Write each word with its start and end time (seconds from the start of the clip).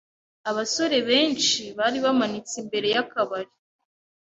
Abasore 0.49 0.97
benshi 1.09 1.61
bari 1.77 1.97
bamanitse 2.05 2.53
imbere 2.63 2.87
y'akabari. 2.95 3.53